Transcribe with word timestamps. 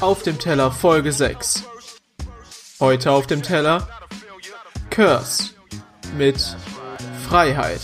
Auf 0.00 0.22
dem 0.22 0.38
Teller 0.38 0.70
Folge 0.70 1.12
6. 1.12 1.64
Heute 2.80 3.12
auf 3.12 3.26
dem 3.26 3.42
Teller 3.42 3.88
Curse 4.90 5.50
mit 6.16 6.56
Freiheit. 7.28 7.80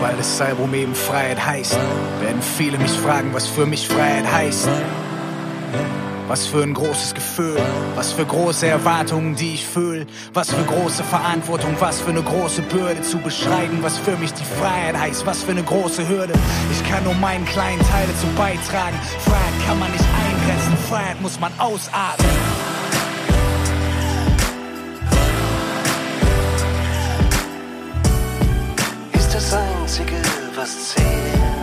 Weil 0.00 0.16
das 0.16 0.40
Album 0.40 0.74
eben 0.74 0.94
Freiheit 0.94 1.44
heißt, 1.44 1.78
werden 2.20 2.42
viele 2.42 2.78
mich 2.78 2.90
fragen, 2.90 3.32
was 3.34 3.46
für 3.46 3.66
mich 3.66 3.86
Freiheit 3.86 4.30
heißt. 4.32 4.68
Was 6.28 6.46
für 6.46 6.62
ein 6.62 6.72
großes 6.72 7.14
Gefühl, 7.14 7.60
was 7.94 8.12
für 8.12 8.24
große 8.24 8.66
Erwartungen, 8.66 9.34
die 9.34 9.54
ich 9.54 9.66
fühle, 9.66 10.06
was 10.32 10.50
für 10.50 10.62
große 10.62 11.04
Verantwortung, 11.04 11.74
was 11.78 12.00
für 12.00 12.10
eine 12.10 12.22
große 12.22 12.62
Bürde 12.62 13.02
zu 13.02 13.18
beschreiben, 13.18 13.78
was 13.82 13.98
für 13.98 14.16
mich 14.16 14.32
die 14.32 14.44
Freiheit 14.44 14.96
heißt, 14.96 15.26
was 15.26 15.42
für 15.42 15.50
eine 15.50 15.62
große 15.62 16.08
Hürde. 16.08 16.32
Ich 16.70 16.88
kann 16.88 17.04
nur 17.04 17.14
meinen 17.14 17.44
kleinen 17.44 17.80
Teil 17.80 18.06
dazu 18.06 18.26
beitragen. 18.36 18.96
Freiheit 19.20 19.66
kann 19.66 19.78
man 19.78 19.90
nicht 19.90 20.04
eingrenzen, 20.04 20.76
Freiheit 20.88 21.20
muss 21.20 21.38
man 21.38 21.52
ausatmen. 21.58 22.30
ist 29.32 29.34
das 29.34 29.54
Einzige, 29.54 30.16
was 30.54 30.88
zählt. 30.90 31.61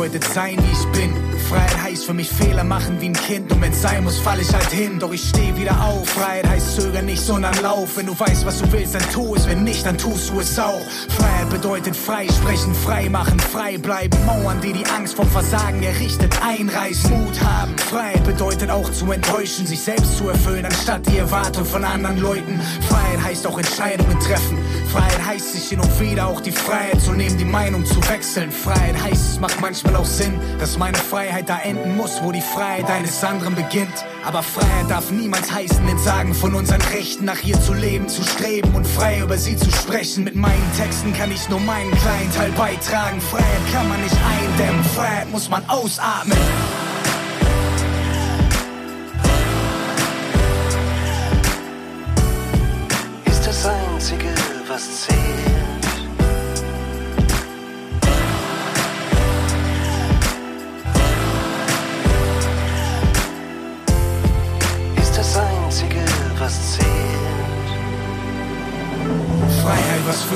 Freiheit 0.00 0.12
bedeutet 0.12 0.32
sein, 0.32 0.56
wie 0.56 0.72
ich 0.72 0.86
bin. 0.98 1.14
Freiheit 1.50 1.82
heißt 1.82 1.89
für 2.10 2.14
mich 2.14 2.28
Fehler 2.28 2.64
machen 2.64 3.00
wie 3.00 3.06
ein 3.06 3.12
Kind. 3.12 3.52
Und 3.52 3.62
wenn's 3.62 3.82
sein 3.82 4.02
muss, 4.02 4.18
fall 4.18 4.40
ich 4.40 4.52
halt 4.52 4.70
hin. 4.70 4.98
Doch 4.98 5.12
ich 5.12 5.28
steh 5.28 5.54
wieder 5.56 5.80
auf. 5.80 6.08
Freiheit 6.08 6.48
heißt 6.48 6.74
zöger 6.74 7.02
nicht, 7.02 7.22
sondern 7.22 7.54
lauf. 7.62 7.96
Wenn 7.96 8.06
du 8.06 8.18
weißt, 8.18 8.44
was 8.44 8.58
du 8.58 8.72
willst, 8.72 8.96
dann 8.96 9.02
tu 9.12 9.36
es. 9.36 9.46
Wenn 9.46 9.62
nicht, 9.62 9.86
dann 9.86 9.96
tust 9.96 10.30
du 10.30 10.40
es 10.40 10.58
auch. 10.58 10.82
Freiheit 11.16 11.50
bedeutet 11.50 11.94
frei 11.94 12.26
sprechen, 12.26 12.74
frei 12.74 13.08
machen, 13.08 13.38
frei 13.38 13.78
bleiben. 13.78 14.18
Mauern, 14.26 14.60
die 14.60 14.72
die 14.72 14.84
Angst 14.86 15.14
vom 15.14 15.28
Versagen 15.28 15.80
errichtet, 15.84 16.34
einreißen. 16.42 17.10
Mut 17.10 17.40
haben. 17.42 17.78
Freiheit 17.78 18.24
bedeutet 18.24 18.70
auch 18.70 18.90
zu 18.90 19.12
enttäuschen, 19.12 19.64
sich 19.64 19.80
selbst 19.80 20.18
zu 20.18 20.30
erfüllen, 20.30 20.64
anstatt 20.64 21.06
die 21.06 21.18
Erwartung 21.18 21.64
von 21.64 21.84
anderen 21.84 22.18
Leuten. 22.18 22.60
Freiheit 22.88 23.22
heißt 23.22 23.46
auch 23.46 23.56
Entscheidungen 23.58 24.18
treffen. 24.18 24.58
Freiheit 24.90 25.24
heißt 25.24 25.52
sich 25.52 25.68
hin 25.68 25.78
und 25.78 26.00
wieder 26.00 26.26
auch 26.26 26.40
die 26.40 26.50
Freiheit 26.50 27.00
zu 27.00 27.12
nehmen, 27.12 27.38
die 27.38 27.44
Meinung 27.44 27.86
zu 27.86 27.96
wechseln. 28.08 28.50
Freiheit 28.50 29.00
heißt, 29.00 29.34
es 29.34 29.40
macht 29.40 29.60
manchmal 29.60 29.94
auch 29.94 30.04
Sinn, 30.04 30.40
dass 30.58 30.76
meine 30.76 30.98
Freiheit 30.98 31.48
da 31.48 31.60
enden 31.60 31.96
muss, 31.96 31.99
wo 32.22 32.32
die 32.32 32.40
Freiheit 32.40 32.88
eines 32.90 33.22
anderen 33.22 33.54
beginnt. 33.54 34.04
Aber 34.24 34.42
Freiheit 34.42 34.90
darf 34.90 35.10
niemals 35.10 35.52
heißen, 35.52 35.86
den 35.86 35.98
Sagen 35.98 36.34
von 36.34 36.54
unseren 36.54 36.80
Rechten 36.80 37.26
nach 37.26 37.42
ihr 37.42 37.60
zu 37.60 37.74
leben, 37.74 38.08
zu 38.08 38.22
streben 38.22 38.74
und 38.74 38.86
frei 38.86 39.20
über 39.20 39.36
sie 39.36 39.56
zu 39.56 39.70
sprechen. 39.70 40.24
Mit 40.24 40.34
meinen 40.34 40.72
Texten 40.78 41.12
kann 41.12 41.30
ich 41.30 41.48
nur 41.48 41.60
meinen 41.60 41.90
kleinen 41.90 42.32
Teil 42.32 42.52
beitragen. 42.52 43.20
Freiheit 43.20 43.72
kann 43.72 43.88
man 43.88 44.00
nicht 44.02 44.16
eindämmen, 44.16 44.84
Freiheit 44.84 45.30
muss 45.30 45.50
man 45.50 45.62
ausatmen. 45.68 46.38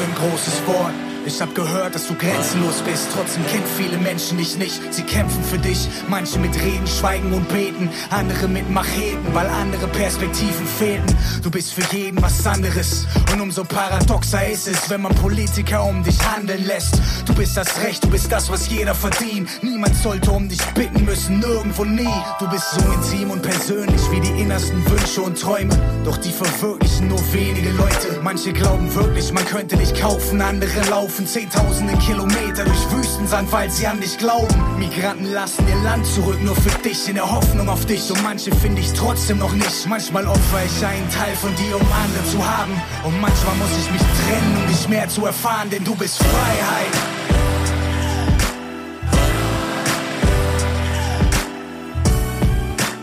Freiheit, 0.05 0.21
was 0.21 0.21
für 0.21 0.27
ein 0.27 0.31
großes 0.31 0.67
Wort. 0.67 1.14
Ich 1.27 1.41
hab 1.41 1.55
gehört, 1.55 1.95
dass 1.95 2.07
du 2.07 2.15
grenzenlos 2.15 2.83
bist. 2.83 3.09
Trotzdem 3.15 3.47
kennen 3.47 3.65
viele 3.79 3.97
Menschen 3.97 4.37
dich 4.37 4.59
nicht. 4.59 4.79
Sie 4.93 5.03
kämpfen 5.03 5.43
für 5.43 5.57
dich. 5.57 5.89
Manche 6.07 6.39
mit 6.39 6.55
Reden, 6.55 6.87
Schweigen 6.87 7.33
und 7.33 7.49
Beten. 7.49 7.89
Andere 8.11 8.47
mit 8.47 8.69
Macheten, 8.69 9.33
weil 9.33 9.47
andere 9.47 9.89
Perspektiven 9.89 10.67
fehlten. 10.79 11.17
Du 11.43 11.51
bist 11.51 11.73
für 11.73 11.97
jeden 11.97 12.21
was 12.21 12.47
anderes. 12.47 13.07
Und 13.33 13.41
umso 13.41 13.65
paradoxer 13.65 14.47
ist 14.49 14.69
es, 14.69 14.91
wenn 14.91 15.01
man 15.01 15.15
Politiker 15.15 15.85
um 15.85 16.03
dich 16.03 16.19
handeln 16.21 16.67
lässt. 16.67 17.01
Du 17.25 17.35
bist 17.35 17.56
das 17.56 17.83
Recht, 17.83 18.05
du 18.05 18.11
bist 18.11 18.31
das, 18.31 18.51
was 18.51 18.69
jeder 18.69 18.95
verdient. 18.95 19.49
Niemand 19.62 19.97
sollte 19.97 20.31
um 20.31 20.47
dich 20.47 20.62
bitten 20.75 21.06
müssen, 21.06 21.39
nirgendwo 21.39 21.85
nie. 21.85 22.23
Du 22.39 22.49
bist 22.51 22.71
so 22.73 22.81
intim 22.93 23.31
und 23.31 23.41
persönlich 23.41 24.03
wie 24.11 24.21
die 24.21 24.43
innersten 24.43 24.85
Wünsche 24.91 25.23
und 25.23 25.41
Träume. 25.41 25.75
Doch 26.05 26.19
die 26.19 26.33
verwirklichen 26.33 27.09
nur 27.09 27.33
wenige 27.33 27.71
Leute. 27.71 28.21
Manche 28.23 28.53
glauben 28.53 28.95
wirklich, 28.95 29.33
man 29.33 29.47
könnte 29.47 29.77
dich 29.77 29.95
kaufen. 29.99 30.43
Andere 30.43 30.81
laufen 30.91 31.14
zehntausende 31.23 31.97
Kilometer 31.99 32.65
durch 32.65 32.91
Wüstensand, 32.91 33.51
weil 33.53 33.71
sie 33.71 33.87
an 33.87 34.01
dich 34.01 34.19
glauben. 34.19 34.79
Migranten 34.79 35.33
lassen 35.33 35.65
ihr 35.69 35.81
Land 35.85 36.05
zurück, 36.07 36.43
nur 36.43 36.57
für 36.57 36.77
dich, 36.83 37.09
in 37.09 37.15
der 37.15 37.31
Hoffnung 37.31 37.69
auf 37.69 37.87
dich. 37.87 38.11
Und 38.11 38.23
manche 38.25 38.53
finde 38.57 38.81
ich 38.81 38.93
trotzdem 38.93 39.39
noch 39.39 39.53
nicht. 39.53 39.87
Manchmal 39.87 40.27
opfer 40.27 40.65
ich 40.67 40.85
einen 40.85 41.09
Teil 41.11 41.37
von 41.37 41.55
dir, 41.55 41.77
um 41.77 41.87
andere 42.05 42.25
zu 42.31 42.45
haben. 42.45 42.73
Und 43.05 43.21
manchmal 43.21 43.55
muss 43.57 43.71
ich 43.79 43.91
mich 43.93 44.03
trennen, 44.03 44.57
um 44.61 44.67
dich 44.67 44.89
mehr 44.89 45.09
zu 45.09 45.25
erfahren, 45.25 45.71
denn 45.71 45.85
du 45.85 45.95
bist 45.95 46.19
Freiheit. 46.19 46.95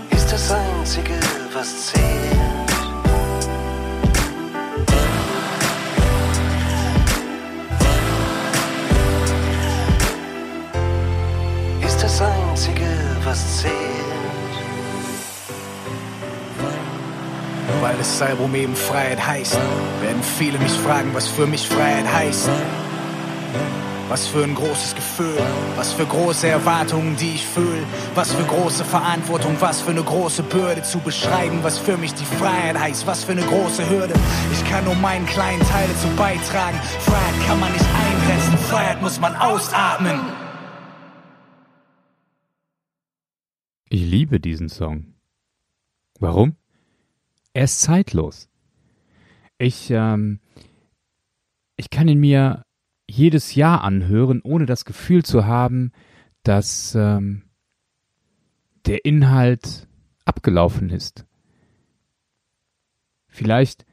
Ist 0.10 0.32
das 0.32 0.52
Einzige, 0.52 1.18
was 1.54 1.88
zählt. 1.88 2.41
Weil 17.92 17.98
das 17.98 18.22
Album 18.22 18.56
eben 18.56 18.74
Freiheit 18.74 19.28
heißt, 19.28 19.60
werden 20.00 20.24
viele 20.24 20.58
mich 20.60 20.72
fragen, 20.72 21.14
was 21.14 21.28
für 21.28 21.46
mich 21.46 21.68
Freiheit 21.68 22.06
heißt. 22.10 22.50
Was 24.08 24.28
für 24.28 24.46
ein 24.46 24.56
großes 24.56 24.96
Gefühl, 24.96 25.38
was 25.76 25.92
für 25.92 26.06
große 26.06 26.48
Erwartungen, 26.48 27.18
die 27.18 27.36
ich 27.36 27.46
fühle, 27.46 27.84
was 28.16 28.32
für 28.32 28.46
große 28.46 28.86
Verantwortung, 28.86 29.58
was 29.60 29.82
für 29.82 29.92
eine 29.92 30.04
große 30.04 30.42
Bürde 30.44 30.84
zu 30.84 31.00
beschreiben, 31.00 31.60
was 31.64 31.80
für 31.80 31.98
mich 31.98 32.14
die 32.14 32.24
Freiheit 32.24 32.80
heißt, 32.80 33.06
was 33.08 33.26
für 33.26 33.34
eine 33.34 33.44
große 33.44 33.90
Hürde. 33.90 34.14
Ich 34.54 34.64
kann 34.70 34.86
nur 34.86 34.96
meinen 34.96 35.26
kleinen 35.26 35.62
Teil 35.64 35.90
dazu 35.90 36.08
beitragen. 36.16 36.78
Freiheit 37.00 37.46
kann 37.46 37.60
man 37.60 37.74
nicht 37.74 37.86
eingrenzen, 37.86 38.58
Freiheit 38.70 39.02
muss 39.02 39.20
man 39.20 39.36
ausatmen. 39.36 40.18
Ich 43.90 44.04
liebe 44.04 44.40
diesen 44.40 44.70
Song. 44.70 45.08
Warum? 46.22 46.56
Er 47.54 47.66
ist 47.66 47.82
zeitlos. 47.82 48.50
Ich, 49.58 49.92
ähm, 49.92 50.40
ich 51.76 51.90
kann 51.90 52.08
ihn 52.08 52.20
mir 52.20 52.64
jedes 53.08 53.56
Jahr 53.56 53.84
anhören, 53.84 54.42
ohne 54.42 54.66
das 54.66 54.86
Gefühl 54.86 55.24
zu 55.24 55.46
haben, 55.46 55.92
dass 56.44 56.96
ähm, 56.96 57.44
der 58.86 59.06
Inhalt 59.06 59.88
abgelaufen 60.26 60.90
ist. 60.90 61.26
Vielleicht 63.28 63.86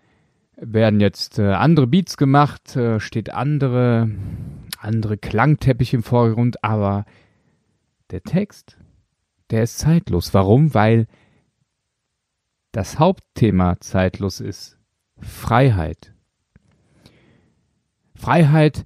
werden 0.57 1.01
jetzt 1.01 1.39
äh, 1.39 1.53
andere 1.53 1.87
Beats 1.87 2.17
gemacht, 2.17 2.77
äh, 2.77 3.01
steht 3.01 3.33
andere, 3.33 4.11
andere 4.79 5.19
Klangteppich 5.19 5.95
im 5.95 6.03
Vordergrund, 6.03 6.65
aber 6.65 7.05
der 8.11 8.23
Text, 8.23 8.79
der 9.51 9.63
ist 9.65 9.79
zeitlos. 9.79 10.35
Warum? 10.35 10.75
Weil 10.75 11.07
das 12.73 12.99
Hauptthema 12.99 13.81
zeitlos 13.81 14.41
ist. 14.41 14.79
Freiheit. 15.21 16.15
Freiheit 18.15 18.85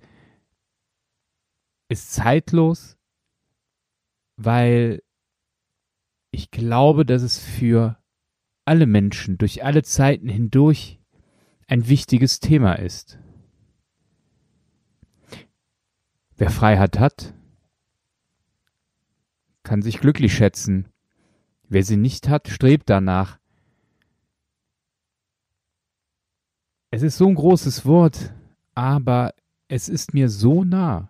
ist 1.89 2.13
zeitlos, 2.13 2.97
weil 4.37 5.03
ich 6.31 6.51
glaube, 6.51 7.05
dass 7.05 7.23
es 7.23 7.39
für 7.39 7.99
alle 8.65 8.87
Menschen 8.87 9.39
durch 9.39 9.65
alle 9.65 9.83
Zeiten 9.83 10.29
hindurch 10.29 11.01
ein 11.67 11.89
wichtiges 11.89 12.41
Thema 12.41 12.75
ist. 12.75 13.19
Wer 16.37 16.51
Freiheit 16.51 16.99
hat, 16.99 17.35
kann 19.63 19.83
sich 19.83 20.01
glücklich 20.01 20.35
schätzen. 20.35 20.89
Wer 21.69 21.85
sie 21.85 21.97
nicht 21.97 22.29
hat, 22.29 22.49
strebt 22.49 22.91
danach, 22.91 23.39
es 26.93 27.03
ist 27.03 27.17
so 27.17 27.27
ein 27.27 27.35
großes 27.35 27.87
Wort, 27.87 28.35
aber 28.75 29.33
es 29.67 29.89
ist 29.89 30.13
mir 30.13 30.29
so 30.29 30.63
nah. 30.63 31.09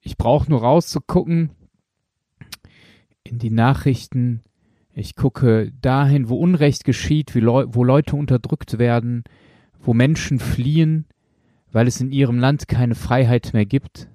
Ich 0.00 0.16
brauche 0.16 0.50
nur 0.50 0.60
rauszugucken 0.60 1.50
in 3.22 3.38
die 3.38 3.50
Nachrichten. 3.50 4.42
Ich 4.92 5.14
gucke 5.14 5.72
dahin, 5.80 6.28
wo 6.28 6.36
Unrecht 6.36 6.84
geschieht, 6.84 7.32
Leu 7.36 7.66
wo 7.68 7.84
Leute 7.84 8.16
unterdrückt 8.16 8.78
werden, 8.78 9.22
wo 9.78 9.94
Menschen 9.94 10.40
fliehen, 10.40 11.06
weil 11.70 11.86
es 11.86 12.00
in 12.00 12.10
ihrem 12.10 12.40
Land 12.40 12.66
keine 12.66 12.96
Freiheit 12.96 13.52
mehr 13.52 13.64
gibt, 13.64 14.08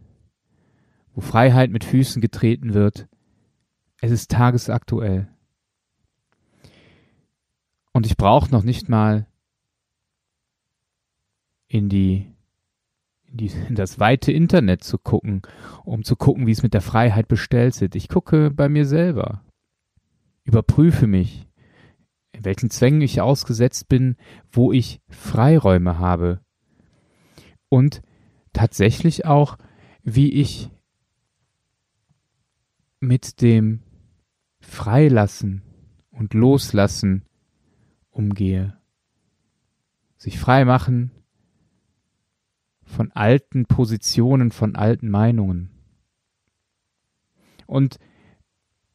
wo 1.14 1.22
Freiheit 1.22 1.72
mit 1.72 1.86
Füßen 1.86 2.22
getreten 2.22 2.74
wird. 2.74 3.08
Es 4.02 4.12
ist 4.12 4.30
tagesaktuell. 4.30 5.30
Und 7.92 8.06
ich 8.06 8.18
brauche 8.18 8.52
noch 8.52 8.64
nicht 8.64 8.90
mal 8.90 9.28
in 11.68 11.90
die 11.90 12.34
in, 13.32 13.38
die, 13.38 13.52
in 13.68 13.76
das 13.76 14.00
weite 14.00 14.32
Internet 14.32 14.84
zu 14.84 14.98
gucken, 14.98 15.42
um 15.84 16.04
zu 16.04 16.16
gucken, 16.16 16.48
wie 16.48 16.52
es 16.52 16.64
mit 16.64 16.74
der 16.74 16.82
Freiheit 16.82 17.28
bestellt 17.28 17.80
ist. 17.80 17.96
Ich 17.96 18.10
gucke 18.10 18.52
bei 18.52 18.70
mir 18.70 18.86
selber, 18.86 19.44
überprüfe 20.44 21.08
mich, 21.08 21.48
in 22.32 22.46
welchen 22.46 22.70
Zwängen 22.70 23.02
ich 23.02 23.22
ausgesetzt 23.22 23.88
bin, 23.88 24.16
wo 24.52 24.72
ich 24.72 25.02
Freiräume 25.10 26.00
habe. 26.00 26.42
Und 27.70 28.02
tatsächlich 28.54 29.26
auch, 29.26 29.58
wie 30.04 30.34
ich 30.34 30.72
mit 33.00 33.42
dem 33.42 33.82
Freilassen 34.60 35.62
und 36.12 36.34
Loslassen 36.34 37.24
umgehe. 38.20 38.78
Sich 40.18 40.38
frei 40.38 40.66
machen 40.66 41.12
von 42.84 43.12
alten 43.14 43.66
Positionen, 43.66 44.52
von 44.52 44.76
alten 44.76 45.10
Meinungen. 45.10 45.70
Und 47.66 47.98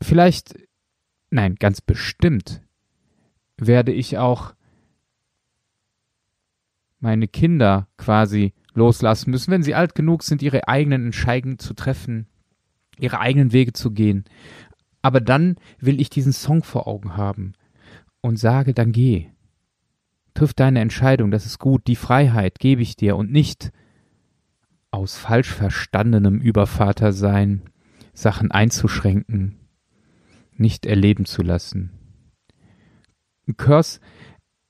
vielleicht, 0.03 0.55
nein, 1.31 1.55
ganz 1.55 1.81
bestimmt 1.81 2.61
werde 3.57 3.93
ich 3.93 4.19
auch 4.19 4.55
meine 6.99 7.29
Kinder 7.29 7.89
quasi 7.97 8.53
loslassen 8.75 9.31
müssen, 9.31 9.53
wenn 9.53 9.63
sie 9.63 9.75
alt 9.75 9.95
genug 9.95 10.23
sind, 10.23 10.43
ihre 10.43 10.69
eigenen 10.69 11.07
Entscheidungen 11.07 11.59
zu 11.59 11.73
treffen, 11.73 12.27
ihre 12.99 13.21
eigenen 13.21 13.53
Wege 13.53 13.73
zu 13.73 13.93
gehen. 13.93 14.25
Aber 15.01 15.21
dann 15.21 15.57
will 15.79 16.01
ich 16.01 16.11
diesen 16.11 16.33
Song 16.33 16.63
vor 16.63 16.87
Augen 16.87 17.17
haben 17.17 17.55
und 18.25 18.39
sage, 18.39 18.73
dann 18.73 18.93
geh. 18.93 19.27
Triff 20.33 20.55
deine 20.55 20.81
Entscheidung, 20.81 21.31
das 21.31 21.45
ist 21.45 21.59
gut, 21.59 21.87
die 21.87 21.95
Freiheit 21.95 22.59
gebe 22.59 22.81
ich 22.81 22.97
dir 22.97 23.17
und 23.17 23.31
nicht 23.31 23.71
aus 24.91 25.19
falsch 25.19 25.53
verstandenem 25.53 26.41
Übervatersein 26.41 27.69
Sachen 28.15 28.51
einzuschränken, 28.51 29.59
nicht 30.57 30.87
erleben 30.87 31.27
zu 31.27 31.43
lassen. 31.43 31.91
Kurs 33.59 34.01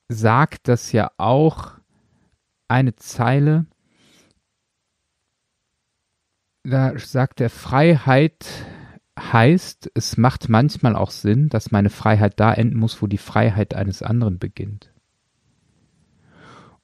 sagt 0.09 0.67
das 0.67 0.91
ja 0.91 1.13
auch 1.17 1.75
eine 2.67 2.97
Zeile, 2.97 3.67
da 6.65 6.99
sagt 6.99 7.41
er, 7.41 7.51
Freiheit 7.51 8.47
heißt, 9.19 9.91
es 9.95 10.17
macht 10.17 10.49
manchmal 10.49 10.97
auch 10.97 11.11
Sinn, 11.11 11.49
dass 11.49 11.71
meine 11.71 11.91
Freiheit 11.91 12.41
da 12.41 12.53
enden 12.53 12.79
muss, 12.79 13.01
wo 13.01 13.07
die 13.07 13.19
Freiheit 13.19 13.75
eines 13.75 14.03
anderen 14.03 14.39
beginnt. 14.39 14.93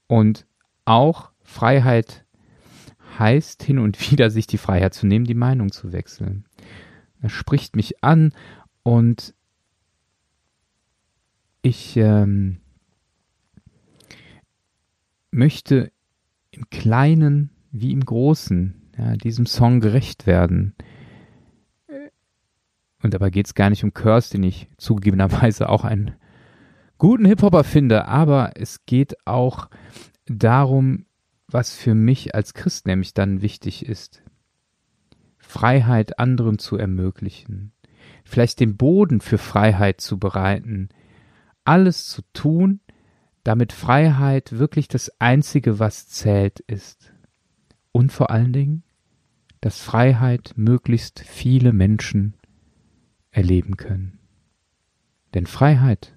Und 0.06 0.47
auch 0.85 1.31
Freiheit 1.43 2.25
heißt 3.19 3.62
hin 3.62 3.79
und 3.79 4.11
wieder 4.11 4.31
sich 4.31 4.47
die 4.47 4.59
Freiheit 4.59 4.94
zu 4.94 5.06
nehmen, 5.06 5.25
die 5.25 5.35
Meinung 5.35 5.73
zu 5.73 5.93
wechseln. 5.93 6.44
Das 7.23 7.32
spricht 7.32 7.77
mich 7.77 8.03
an 8.03 8.33
und 8.83 9.35
ich 11.62 11.97
ähm, 11.97 12.59
möchte 15.31 15.93
im 16.50 16.71
Kleinen 16.71 17.50
wie 17.71 17.93
im 17.93 18.05
Großen 18.05 18.91
ja, 18.97 19.17
diesem 19.17 19.47
Song 19.47 19.81
gerecht 19.81 20.26
werden. 20.26 20.75
Und 23.02 23.14
dabei 23.14 23.31
geht 23.31 23.47
es 23.47 23.55
gar 23.55 23.70
nicht 23.70 23.85
um 23.85 23.94
Curse, 23.94 24.32
den 24.32 24.43
ich 24.43 24.69
zugegebenerweise 24.76 25.69
auch 25.69 25.85
einen 25.85 26.14
guten 26.99 27.25
Hip-Hopper 27.25 27.64
finde, 27.64 28.06
aber 28.06 28.52
es 28.56 28.85
geht 28.85 29.26
auch 29.26 29.69
darum, 30.26 31.06
was 31.49 31.75
für 31.75 31.94
mich 31.94 32.35
als 32.35 32.55
Christ 32.55 32.87
nämlich 32.87 33.14
dann 33.14 33.43
wichtig 33.43 33.87
ist. 33.87 34.23
Freiheit 35.38 36.19
anderen 36.19 36.58
zu 36.58 36.76
ermöglichen, 36.76 37.73
vielleicht 38.25 38.61
den 38.61 38.76
Boden 38.76 39.20
für 39.20 39.38
Freiheit 39.38 40.00
zu 40.00 40.19
bereiten, 40.19 40.91
alles 41.64 42.06
zu 42.06 42.23
tun, 42.32 42.81
damit 43.43 43.73
Freiheit 43.73 44.52
wirklich 44.58 44.87
das 44.87 45.11
Einzige, 45.20 45.79
was 45.79 46.06
zählt, 46.06 46.61
ist. 46.61 47.12
Und 47.93 48.12
vor 48.12 48.31
allen 48.31 48.52
Dingen, 48.52 48.85
dass 49.61 49.81
Freiheit 49.81 50.52
möglichst 50.56 51.20
viele 51.20 51.73
Menschen 51.73 52.35
erleben 53.31 53.77
können. 53.77 54.19
Denn 55.35 55.47
Freiheit 55.47 56.15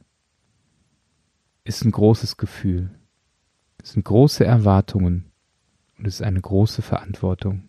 ist 1.63 1.85
ein 1.85 1.91
großes 1.91 2.37
Gefühl. 2.37 2.89
Es 3.81 3.91
sind 3.91 4.05
große 4.05 4.45
Erwartungen 4.45 5.31
und 5.97 6.07
es 6.07 6.15
ist 6.15 6.21
eine 6.21 6.41
große 6.41 6.81
Verantwortung. 6.81 7.63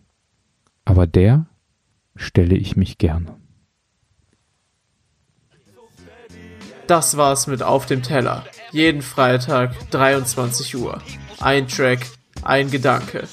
Aber 0.85 1.07
der 1.07 1.45
stelle 2.15 2.55
ich 2.55 2.75
mich 2.75 2.97
gerne. 2.97 3.35
Das 6.87 7.17
war's 7.17 7.47
mit 7.47 7.63
Auf 7.63 7.87
dem 7.87 8.03
Teller. 8.03 8.45
Jeden 8.71 9.01
Freitag 9.01 9.89
23 9.89 10.75
Uhr. 10.75 11.01
Ein 11.39 11.67
Track, 11.67 12.05
ein 12.43 12.69
Gedanke. 12.69 13.27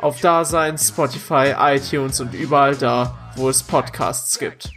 Auf 0.00 0.20
Dasein, 0.20 0.76
Spotify, 0.76 1.54
iTunes 1.56 2.20
und 2.20 2.34
überall 2.34 2.74
da, 2.74 3.32
wo 3.36 3.48
es 3.48 3.62
Podcasts 3.62 4.38
gibt. 4.38 4.72